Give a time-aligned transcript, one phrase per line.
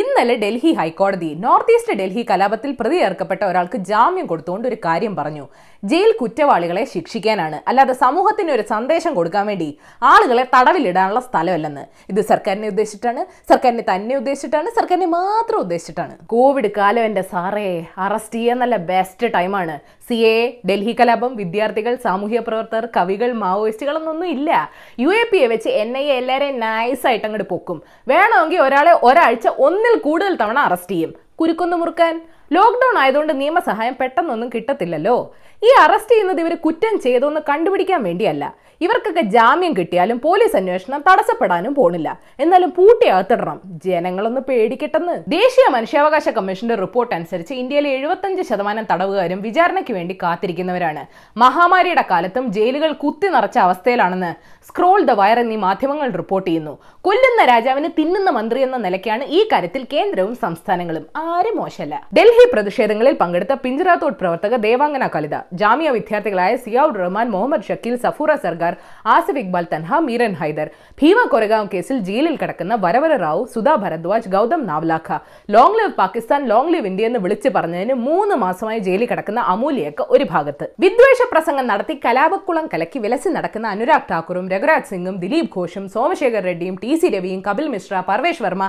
[0.00, 5.44] ഇന്നലെ ഡൽഹി ഹൈക്കോടതി north east Delhi കലാപത്തിൽ പ്രതി ചേർക്കപ്പെട്ട ഒരാൾക്ക് ജാമ്യം കൊടുത്തുകൊണ്ട് ഒരു കാര്യം പറഞ്ഞു.
[5.90, 7.58] ജയിൽ കുറ്റവാളികളെ ശിക്ഷിക്കാനാണ്.
[7.70, 9.68] അല്ലാതെ സമൂഹത്തിന് ഒരു സന്ദേശം കൊടുക്കാൻ വേണ്ടി
[10.12, 11.84] ആളുകളെ തടവിലിടാനുള്ള സ്ഥലമല്ലെന്ന്.
[12.12, 16.14] ഇത് സർക്കാരിനെ ഉദ്ദേശിച്ചിട്ടാണ് സർക്കാരിനെ തന്നെ ഉദ്ദേശിച്ചിട്ടാണ് സർക്കാരിനെ മാത്രം ഉദ്ദേശിച്ചിട്ടാണ്.
[16.32, 17.66] കോവിഡ് കാലം എന്റെ സാറേ
[18.06, 19.76] അറസ്റ്റ് ചെയ്യാൻ നല്ല ബെസ്റ്റ് ടൈമാണ്
[20.08, 20.38] സി എ
[20.68, 24.50] ഡൽഹി കലാപം വിദ്യാർത്ഥികൾ സാമൂഹ്യ പ്രവർത്തകർ കവികൾ മാവോയിസ്റ്റുകളൊന്നും ഇല്ല.
[25.02, 27.78] യു എ പി എ വെച്ച് എൻ ഐ എ എല്ലാവരെയും നൈസായിട്ട് അങ്ങോട്ട് പൊക്കും.
[28.12, 29.46] വേണമെങ്കിൽ ഒരാളെ ഒരാഴ്ച
[29.82, 31.12] ഒന്നിൽ കൂടുതൽ തവണ അറസ്റ്റ് ചെയ്യും.
[31.40, 32.14] കുരുക്കൊന്നു മുറുക്കാൻ
[32.56, 35.16] ലോക്ക്ഡൌൺ ആയതുകൊണ്ട് നിയമസഹായം പെട്ടെന്നൊന്നും കിട്ടത്തില്ലല്ലോ.
[35.66, 38.44] ഈ അറസ്റ്റ് ചെയ്യുന്നത് ഇവർ കുറ്റം ചെയ്തോന്ന് കണ്ടുപിടിക്കാൻ വേണ്ടിയല്ല.
[38.84, 42.08] ഇവർക്കൊക്കെ ജാമ്യം കിട്ടിയാലും പോലീസ് അന്വേഷണം തടസ്സപ്പെടാനും പോണില്ല.
[42.44, 43.58] എന്നാലും പൂട്ടി അകത്തിടണം.
[43.84, 45.14] ജനങ്ങളൊന്ന് പേടിക്കട്ടെന്ന്.
[45.34, 51.04] ദേശീയ മനുഷ്യാവകാശ കമ്മീഷന്റെ റിപ്പോർട്ട് അനുസരിച്ച് ഇന്ത്യയിലെ എഴുപത്തഞ്ച് ശതമാനം തടവുകാരും വിചാരണയ്ക്ക് വേണ്ടി കാത്തിരിക്കുന്നവരാണ്.
[51.44, 54.32] മഹാമാരിയുടെ കാലത്തും ജയിലുകൾ കുത്തി നിറച്ച അവസ്ഥയിലാണെന്ന്
[54.70, 56.74] സ്ക്രോൾ ദ വയർ എന്നീ മാധ്യമങ്ങൾ റിപ്പോർട്ട് ചെയ്യുന്നു.
[57.06, 61.94] കൊല്ലുന്ന രാജാവിന് തിന്നുന്ന മന്ത്രി എന്ന നിലയ്ക്കാണ് ഈ കാര്യത്തിൽ കേന്ദ്രവും സംസ്ഥാനങ്ങളും ആരും മോശമല്ല.
[62.18, 68.74] ഡൽഹി പ്രതിഷേധങ്ങളിൽ പങ്കെടുത്ത പിഞ്ചറാത്തോട് പ്രവർത്തക ദേവാംഗന കലിത ജാമ്യ വിദ്യാർത്ഥികളായ സിയാവുഡ് റഹ്മാൻ മുഹമ്മദ് ഷക്കീൽ സഫൂറ സർഗാർ
[69.14, 70.68] ആസിഫ് ഇക്ബാൽ തൻഹ മീരൻ ഹൈദർ
[71.00, 75.08] ഭീമ കൊരഗാവ് കേസിൽ ജയിലിൽ കിടക്കുന്ന Varavara Rao Sudha Bharadwaj Gautam Navlakha.
[75.54, 80.26] Long live Pakistan long live India എന്ന് വിളിച്ചു പറഞ്ഞതിന് മൂന്ന് മാസമായി ജയിലിൽ കിടക്കുന്ന അമൂല്യക്ക് ഒരു
[80.32, 80.66] ഭാഗത്ത്.
[80.84, 86.76] വിദ്വേഷ പ്രസംഗം നടത്തി കലാപക്കുളം കലക്കി വിലസി നടക്കുന്ന അനുരാഗ് ഠാക്കൂറും രഘുരാജ് സിംഗും ദിലീപ് ഘോഷും സോമശേഖർ റെഡ്ഡിയും
[86.84, 88.64] ടി സി രവിയും കപിൽ മിശ്ര പർവേഷ് വർമ്മ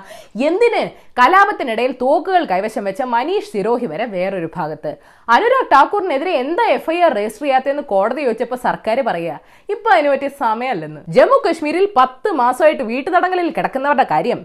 [0.49, 0.83] എന്തിന്
[1.21, 4.91] കലാപത്തിനിടയിൽ തോക്കുകൾ കൈവശം വെച്ച മനീഷ് സിരോഹി വരെ വേറൊരു ഭാഗത്ത്.
[5.27, 9.37] അനുരാഗ് ഠാക്കൂറിനെതിരെ എന്താ എഫ്ഐആർ രജിസ്റ്റർ ചെയ്യാത്തതെന്ന് കോടതി ചോദിച്ചപ്പോൾ സർക്കാർ പറയുക
[9.69, 14.41] ഇപ്പൊ അതിന് പറ്റിയ സമയമല്ലെന്ന് ജമ്മു കശ്മീരിൽ പത്ത് മാസമായിട്ട് വീട്ടുതടങ്കലിൽ കിടക്കുന്നവരുടെ കാര്യം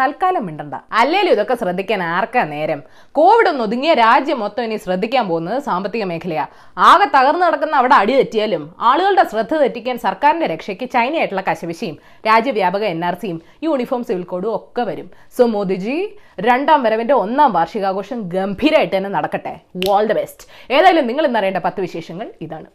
[0.00, 0.74] തൽക്കാലം മിണ്ടണ്ട.
[0.92, 2.82] അല്ലേലും ഇതൊക്കെ ശ്രദ്ധിക്കാൻ ആർക്കാ നേരം?
[3.12, 6.46] കോവിഡ് ഒന്ന് ഒതുങ്ങിയ രാജ്യം മൊത്തം ഇനി ശ്രദ്ധിക്കാൻ പോകുന്നത് സാമ്പത്തിക മേഖലയാ.
[6.78, 13.04] ആകെ തകർന്നു നടക്കുന്ന അവിടെ അടി തെറ്റിയാലും ആളുകളുടെ ശ്രദ്ധ തെറ്റിക്കാൻ സർക്കാരിന്റെ രക്ഷയ്ക്ക് ചൈനയായിട്ടുള്ള കശവിശയും രാജ്യവ്യാപക എൻ
[13.04, 15.10] ആർ സിയും യൂണിഫോം സിവിൽ കോഡും ഒക്കെ വരും.
[15.38, 19.54] സോ മോദിജി രണ്ടാം വരവിന്റെ ഒന്നാം വാർഷികാഘോഷം ഗംഭീരമായിട്ട് തന്നെ നടക്കട്ടെ.
[19.76, 22.66] ദ ബെസ്റ്റ് ഏതായാലും നിങ്ങൾ ഇന്നറിയേണ്ട പത്ത് വിശേഷങ്ങൾ ഇതാണ്.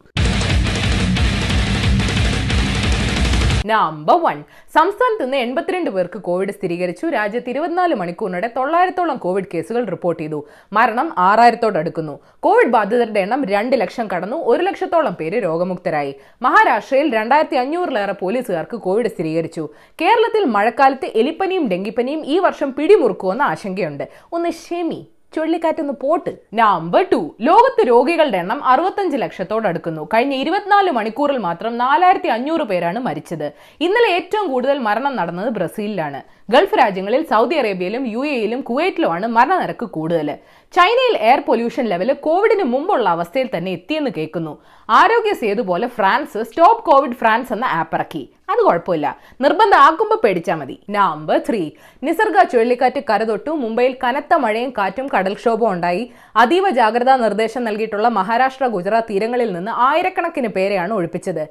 [3.69, 4.43] നമ്പർ വൺ
[4.75, 7.05] സംസ്ഥാനത്ത് നിന്ന് എൺപത്തിരണ്ട് പേർക്ക് കോവിഡ് സ്ഥിരീകരിച്ചു.
[7.05, 10.47] രാജ്യത്ത് ഇരുപത്തിനാല് മണിക്കൂറിനിടെ തൊള്ളായിരത്തോളം കോവിഡ് കേസുകൾ റിപ്പോർട്ട് ചെയ്തു.
[10.73, 14.37] മരണം ആറായിരത്തോടടുക്കുന്നു കോവിഡ് ബാധിതരുടെ എണ്ണം രണ്ട് ലക്ഷം കടന്നു.
[14.37, 16.15] ഒരു ലക്ഷത്തോളം പേര് രോഗമുക്തരായി.
[16.41, 19.69] മഹാരാഷ്ട്രയിൽ രണ്ടായിരത്തി അഞ്ഞൂറിലേറെ പോലീസുകാർക്ക് കോവിഡ് സ്ഥിരീകരിച്ചു.
[20.01, 24.07] കേരളത്തിൽ മഴക്കാലത്ത് എലിപ്പനിയും ഡെങ്കിപ്പനിയും ഈ വർഷം പിടിമുറുക്കുമെന്ന ആശങ്കയുണ്ട്.
[24.33, 25.07] ഒന്ന് ഷെമി.
[25.35, 26.31] ചുഴലിക്കാറ്റൊന്ന് പോട്ട്.
[26.53, 30.07] നമ്പർ ടു ലോകത്ത് രോഗികളുടെ എണ്ണം അറുപത്തഞ്ച് ലക്ഷത്തോട് അടുക്കുന്നു.
[30.13, 33.51] കഴിഞ്ഞ ഇരുപത്തിനാല് മണിക്കൂറിൽ മാത്രം നാലായിരത്തി അഞ്ഞൂറ് പേരാണ് മരിച്ചത്.
[33.81, 36.21] ഇന്നലെ ഏറ്റവും കൂടുതൽ മരണം നടന്നത് ബ്രസീലിലാണ്.
[36.49, 40.29] ഗൾഫ് രാജ്യങ്ങളിൽ സൗദി അറേബ്യയിലും യു എയിലും കുവൈറ്റിലുമാണ് മരണനിരക്ക് കൂടുതൽ
[40.73, 44.61] ചൈനയിൽ എയർ പൊല്യൂഷൻ ലെവൽ കോവിഡിന് മുമ്പുള്ള അവസ്ഥയിൽ തന്നെ എത്തിയെന്ന് കേൾക്കുന്നു.
[44.89, 48.23] ആരോഗ്യ സേതു പോലെ ഫ്രാൻസ് സ്റ്റോപ്പ് കോവിഡ് ഫ്രാൻസ് എന്ന ആപ്പ് ഇറക്കി.
[48.51, 49.07] അത് കുഴപ്പമില്ല.
[49.41, 50.75] നിർബന്ധം ആക്കുമ്പോൾ പേടിച്ചാൽ മതി.
[50.97, 51.61] നമ്പർ ത്രീ
[52.03, 53.51] നിസർഗ ചുഴലിക്കാറ്റ് കരതൊട്ടു.
[53.63, 56.03] മുംബൈയിൽ കനത്ത മഴയും കാറ്റും കടൽക്ഷോഭവും ഉണ്ടായി.
[56.43, 61.43] അതീവ ജാഗ്രതാ നിർദ്ദേശം നൽകിയിട്ടുള്ള മഹാരാഷ്ട്ര ഗുജറാത്ത് തീരങ്ങളിൽ നിന്ന് ആയിരക്കണക്കിന് പേരെയാണ് ഒഴിപ്പിച്ചത്.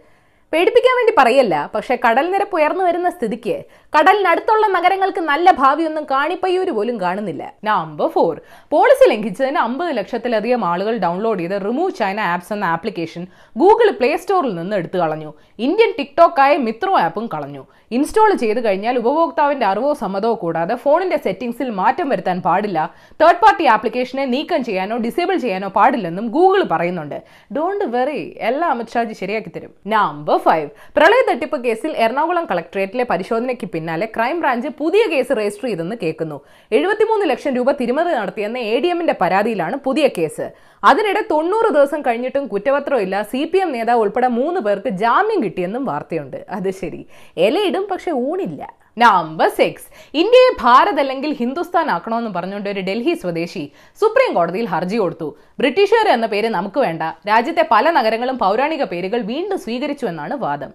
[0.53, 3.57] പേടിപ്പിക്കാൻ വേണ്ടി പറയല്ല പക്ഷെ കടൽ നിരപ്പ് ഉയർന്നു വരുന്ന സ്ഥിതിക്ക്
[3.97, 7.53] കടലിനടുത്തുള്ള നഗരങ്ങൾക്ക് നല്ല ഭാവിയൊന്നും കാണിപ്പയ്യൂര് പോലും കാണുന്നില്ല.
[7.65, 8.41] നമ്പർ ഫോർ
[8.73, 13.27] പോളിസി ലംഘിച്ചതിന് അമ്പത് ലക്ഷത്തിലധികം ആളുകൾ ഡൗൺലോഡ് ചെയ്ത റിമൂവ് ചൈന ആപ്സ് എന്ന ആപ്ലിക്കേഷൻ
[13.57, 15.31] ഗൂഗിൾ പ്ലേ സ്റ്റോറിൽ നിന്ന് എടുത്തു കളഞ്ഞു.
[15.59, 17.63] ഇന്ത്യൻ ടിക്ടോക്കായ മിത്രോ ആപ്പും കളഞ്ഞു.
[17.91, 22.79] ഇൻസ്റ്റാൾ ചെയ്ത് കഴിഞ്ഞാൽ ഉപഭോക്താവിന്റെ അറിവോ സമ്മതമോ കൂടാതെ ഫോണിന്റെ സെറ്റിംഗ്സിൽ മാറ്റം വരുത്താൻ പാടില്ല.
[23.23, 27.23] തേർഡ് പാർട്ടി ആപ്ലിക്കേഷനെ നീക്കം ചെയ്യാനോ ഡിസേബിൾ ചെയ്യാനോ പാടില്ലെന്നും ഗൂഗിൾ പറയുന്നുണ്ട്.
[27.57, 29.73] ഡോണ്ട് വെറി എല്ലാം അമിത്ഷാജി ശരിയാക്കി തരും.
[29.87, 30.69] Number five.
[30.97, 36.41] പ്രളയ തട്ടിപ്പ് കേസിൽ എറണാകുളം കളക്ടറേറ്റിലെ പരിശോധനയ്ക്ക് പിന്നാലെ ക്രൈംബ്രാഞ്ച് പുതിയ കേസ് രജിസ്റ്റർ ചെയ്തെന്ന് കേൾക്കുന്നു.
[36.73, 40.51] എഴുപത്തിമൂന്ന് ലക്ഷം രൂപ തിരിമറി നടത്തിയെന്ന എ ഡി എമ്മിന്റെ പരാതിയിലാണ് പുതിയ കേസ്.
[40.85, 46.47] അതിനിടെ തൊണ്ണൂറ് ദിവസം കഴിഞ്ഞിട്ടും കുറ്റപത്രമില്ല സി പി എം നേതാവ് ഉൾപ്പെടെ മൂന്ന് പേർക്ക് ജാമ്യം കിട്ടിയെന്നും വാർത്തയുണ്ട്.
[46.51, 47.07] അത് ശരി.
[47.37, 48.78] ഇലയിടും പക്ഷെ ഊണില്ല.
[49.03, 49.89] നമ്പർ സിക്സ്
[50.21, 53.65] ഇന്ത്യയെ ഭാരത് അല്ലെങ്കിൽ ഹിന്ദുസ്ഥാൻ ആക്കണമെന്ന് പറഞ്ഞുകൊണ്ട് ഒരു ഡൽഹി സ്വദേശി
[54.01, 55.29] സുപ്രീം കോടതിയിൽ ഹർജി കൊടുത്തു.
[55.61, 57.03] ബ്രിട്ടീഷുകാർ എന്ന പേര് നമുക്ക് വേണ്ട.
[57.31, 60.71] രാജ്യത്തെ പല നഗരങ്ങളും പൗരാണിക പേരുകൾ വീണ്ടും സ്വീകരിച്ചു എന്നാണ് വാദം.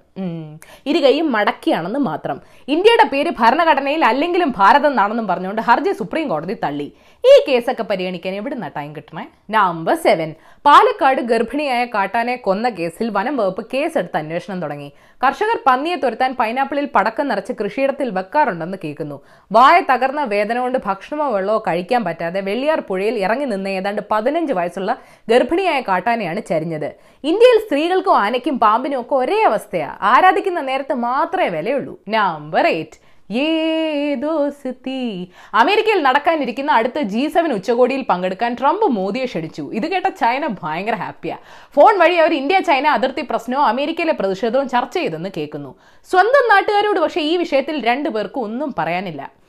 [0.91, 2.39] ഇരുകൈയും മടക്കിയാണെന്ന് മാത്രം.
[2.75, 6.87] ഇന്ത്യയുടെ പേര് ഭരണഘടനയിൽ അല്ലെങ്കിലും ഭാരതം എന്നാണെന്നും പറഞ്ഞുകൊണ്ട് ഹർജി സുപ്രീം കോടതി തള്ളി.
[7.23, 9.25] ഈ കേസൊക്കെ പരിഗണിക്കാൻ എവിടുന്ന ടൈം കിട്ടണേ?
[9.57, 10.31] നമ്പർ സെവൻ
[10.67, 14.89] പാലക്കാട് ഗർഭിണിയായ കാട്ടാനെ കൊന്ന കേസിൽ വനം വകുപ്പ് കേസെടുത്ത് അന്വേഷണം തുടങ്ങി.
[15.21, 19.17] കർഷകർ പന്നിയെ തുരത്താൻ പൈനാപ്പിളിൽ പടക്കം നിറച്ച് കൃഷിയിടത്തിൽ വെക്കാറുണ്ടെന്ന് കേൾക്കുന്നു.
[19.51, 24.97] വായ തകർന്ന വേദന കൊണ്ട് ഭക്ഷണമോ വെള്ളമോ കഴിക്കാൻ പറ്റാതെ വെള്ളിയാർ പുഴയിൽ ഇറങ്ങി നിന്ന് ഏതാണ്ട് പതിനഞ്ച് വയസ്സുള്ള
[25.29, 26.89] ഗർഭിണിയായ കാട്ടാനയാണ് ചരിഞ്ഞത്.
[27.23, 29.97] ഇന്ത്യയിൽ സ്ത്രീകൾക്കും ആനയ്ക്കും പാമ്പിനും ഒക്കെ ഒരേ അവസ്ഥയാ.
[30.01, 31.99] ആരാധിക്കുന്ന നേരത്ത് മാത്രമേ വിലയുള്ളൂ.
[32.09, 35.31] നമ്പർ എയ്റ്റ് യേ ദോസ്തി.
[35.53, 39.63] അമേരിക്കയിൽ നടക്കാനിരിക്കുന്ന അടുത്ത ജി സെവൻ ഉച്ചകോടിയിൽ പങ്കെടുക്കാൻ ട്രംപ് മോദിയെ ക്ഷണിച്ചു.
[39.73, 41.37] ഇത് കേട്ട ചൈന ഭയങ്കര ഹാപ്പിയാ.
[41.75, 45.75] ഫോൺ വഴി അവർ ഇന്ത്യ ചൈന അതിർത്തി പ്രശ്നവും അമേരിക്കയിലെ പ്രതിഷേധവും ചർച്ച ചെയ്തെന്ന് കേൾക്കുന്നു.
[46.11, 49.42] സ്വന്തം നാട്ടുകാരോട് പക്ഷേ ഈ വിഷയത്തിൽ രണ്ടു പേർക്കും ഒന്നും പറയാനില്ല.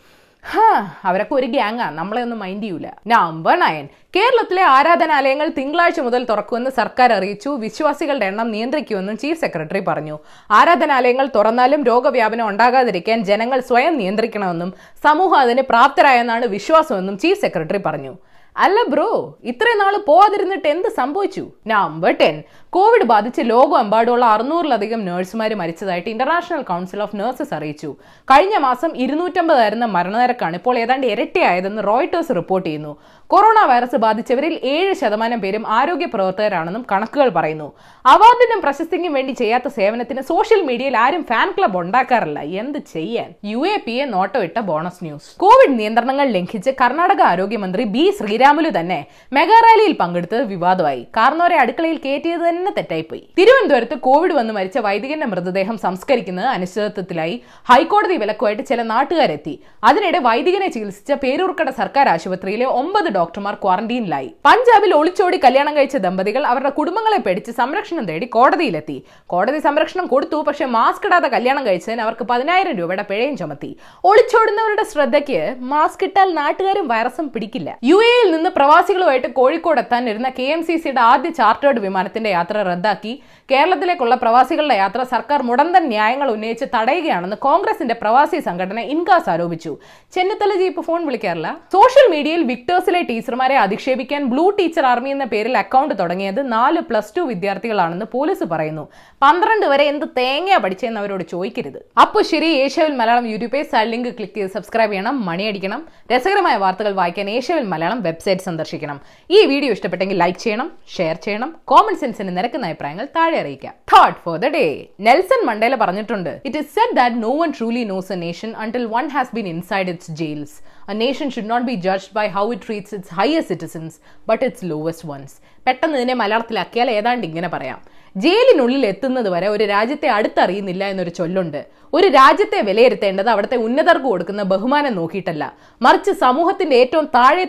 [0.52, 0.64] ഹാ
[1.04, 1.90] അവരൊക്കെ ഒരു ഗ്യാങ്ങാ.
[1.90, 2.86] നമ്മളെ ഒന്നും മൈൻഡ് ചെയ്യൂല.
[3.06, 3.86] നമ്പർ നയൻ
[4.16, 7.48] കേരളത്തിലെ ആരാധനാലയങ്ങൾ തിങ്കളാഴ്ച മുതൽ തുറക്കുമെന്ന് സർക്കാർ അറിയിച്ചു.
[7.48, 10.18] വിശ്വാസികളുടെ എണ്ണം നിയന്ത്രിക്കുമെന്നും ചീഫ് സെക്രട്ടറി പറഞ്ഞു.
[10.50, 14.72] ആരാധനാലയങ്ങൾ തുറന്നാലും രോഗവ്യാപനം ഉണ്ടാകാതിരിക്കാൻ ജനങ്ങൾ സ്വയം നിയന്ത്രിക്കണമെന്നും
[15.04, 18.14] സമൂഹം അതിന് പ്രാപ്തരായെന്നാണ് വിശ്വാസമെന്നും ചീഫ് സെക്രട്ടറി പറഞ്ഞു.
[18.56, 19.06] അല്ല ബ്രോ
[19.50, 21.44] ഇത്രയും നാൾ പോവാതിരുന്നിട്ട് എന്ത് സംഭവിച്ചു?
[21.66, 22.36] നമ്പർ ടെൻ
[22.76, 27.90] കോവിഡ് ബാധിച്ച് ലോകമെമ്പാടുമുള്ള അറുന്നൂറിലധികം നഴ്സുമാർ മരിച്ചതായിട്ട് ഇന്റർനാഷണൽ കൗൺസിൽ ഓഫ് നഴ്സസ് അറിയിച്ചു.
[28.30, 32.92] കഴിഞ്ഞ മാസം ഇരുന്നൂറ്റമ്പതായിരുന്ന മരണനിരക്കാണ് ഇപ്പോൾ ഏതാണ്ട് ഇരട്ടിയായതെന്ന് റോയിട്ടേഴ്സ് റിപ്പോർട്ട് ചെയ്യുന്നു.
[33.30, 37.68] കൊറോണ വൈറസ് ബാധിച്ചവരിൽ ഏഴ് ശതമാനം പേരും ആരോഗ്യ പ്രവർത്തകരാണെന്നും കണക്കുകൾ പറയുന്നു.
[38.04, 42.40] അവാർഡിനും പ്രശസ്തിക്കും വേണ്ടി ചെയ്യാത്ത സേവനത്തിന് സോഷ്യൽ മീഡിയയിൽ ആരും ഫാൻ ക്ലബ് ഉണ്ടാക്കാറില്ല.
[42.62, 43.30] എന്ത് ചെയ്യാൻ?
[43.52, 48.04] യു എ പി എ നോട്ടോ ഇട്ട ബോണസ് ന്യൂസ് കോവിഡ് നിയന്ത്രണങ്ങൾ ലംഘിച്ച് കർണാടക ആരോഗ്യമന്ത്രി ബി
[48.44, 48.96] ശ്രീരാമുലു തന്നെ
[49.32, 51.02] മെഗാ റാലിയിൽ പങ്കെടുത്തത് വിവാദമായി.
[51.16, 53.22] കാർന്നോരെ അടുക്കളയിൽ കയറ്റിയത് തന്നെ തെറ്റായിപ്പോയി.
[53.38, 57.36] തിരുവനന്തപുരത്ത് കോവിഡ് വന്ന് മരിച്ച വൈദികന്റെ മൃതദേഹം സംസ്കരിക്കുന്നത് അനിശ്ചിതത്വത്തിലായി
[57.70, 59.54] ഹൈക്കോടതി വിലക്കുമായിട്ട് ചില നാട്ടുകാരെത്തി.
[59.90, 64.28] അതിനിടെ വൈദികനെ ചികിത്സിച്ച പേരൂർക്കട സർക്കാർ ആശുപത്രിയിലെ ഒമ്പത് ഡോക്ടർമാർ ക്വാറന്റീനിലായി.
[64.48, 68.98] പഞ്ചാബിൽ ഒളിച്ചോടി കല്യാണം കഴിച്ച ദമ്പതികൾ അവരുടെ കുടുംബങ്ങളെ പേടിച്ച് സംരക്ഷണം തേടി കോടതിയിലെത്തി.
[69.34, 73.72] കോടതി സംരക്ഷണം കൊടുത്തു പക്ഷേ മാസ്ക് ഇടാതെ കല്യാണം കഴിച്ചതിന് അവർക്ക് പതിനായിരം രൂപയുടെ പിഴയും ചുമത്തി.
[74.12, 75.40] ഒളിച്ചോടുന്നവരുടെ ശ്രദ്ധയ്ക്ക്
[75.72, 77.70] മാസ്ക് ഇട്ടാൽ നാട്ടുകാരും വൈറസും പിടിക്കില്ല.
[77.90, 83.12] യു എയിൽ നിന്ന് പ്രവാസികളുമായിട്ട് കോഴിക്കോട് എത്താനിരുന്ന കെ എം സി സിയുടെ ആദ്യ ചാർട്ടേഡ് വിമാനത്തിന്റെ യാത്ര റദ്ദാക്കി.
[83.50, 89.72] കേരളത്തിലേക്കുള്ള പ്രവാസികളുടെ യാത്ര സർക്കാർ മുടന്തൻ ന്യായങ്ങൾ ഉന്നയിച്ച് തടയുകയാണെന്ന് കോൺഗ്രസിന്റെ പ്രവാസി സംഘടന ഇൻകാസ് ആരോപിച്ചു.
[90.14, 91.48] ചെന്നിത്തല ജീപ്പ് ഫോൺ വിളിക്കാറില്ല.
[91.74, 97.24] സോഷ്യൽ മീഡിയയിൽ വിക്ടേഴ്സിലെ ടീച്ചർമാരെ അധിക്ഷേപിക്കാൻ ബ്ലൂ ടീച്ചർ ആർമി എന്ന പേരിൽ അക്കൗണ്ട് തുടങ്ങിയത് നാല് പ്ലസ് ടു
[97.32, 98.86] വിദ്യാർത്ഥികളാണെന്ന് പോലീസ് പറയുന്നു.
[99.24, 101.80] പന്ത്രണ്ട് വരെ എന്ത് തേങ്ങയാ പഠിച്ചെന്ന് അവരോട് ചോദിക്കരുത്.
[102.04, 105.80] അപ്പോൾ ശരി ഏഷ്യാവിൽ Malayalam YouTube page link click ചെയ്ത് സബ്സ്ക്രൈബ് ചെയ്യണം മണിയടിക്കണം
[106.14, 109.00] രസകരമായ വാർത്തകൾ വായിക്കാൻ ഏഷ്യവിൽ മലയാളം വെബ്സൈറ്റ് സന്ദർശിക്കണം.
[109.30, 113.74] ഈ വീഡിയോ ഇഷ്ടപ്പെട്ടെങ്കിൽ ലൈക്ക് ചെയ്യണം ഷെയർ ചെയ്യണം കോമൺ സെൻസിന് നിരക്കുന്ന അഭിപ്രായങ്ങൾ താഴെ അറിയിക്കാം.
[113.94, 116.40] Thought for the day Nelson Mandela പറഞ്ഞിട്ടുണ്ട്.
[116.44, 119.88] It is said that no one truly knows a nation until one has been inside
[119.88, 120.56] its jails
[120.90, 123.98] a nation should not be judge by how it treats its higher citizens
[124.28, 125.36] but its lowest ones
[125.66, 127.78] പെട്ടെന്ന് ഇതിനെ മലയാളത്തിലാക്കിയാൽ ഏതാണ്ട് ഇങ്ങനെ പറയാം.
[128.16, 131.66] ജയിലിനുള്ളിൽ എത്തുന്നത് വരെ ഒരു രാജ്യത്തെ അടുത്തറിയുന്നില്ല എന്നൊരു ചൊല്ലുണ്ട്.
[131.92, 135.54] ഒരു രാജ്യത്തെ വിലയിരുത്തേണ്ടത് അവിടുത്തെ ഉന്നതർക്ക് കൊടുക്കുന്ന ബഹുമാനം നോക്കിയിട്ടല്ല.
[135.82, 137.44] മറിച്ച് സമൂഹത്തിന്റെ ഏറ്റവും താഴെ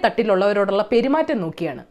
[0.55, 1.83] തട്ടിലുള്ളവരോടുള്ള പെരുമാറ്റം നോക്കിയാണ്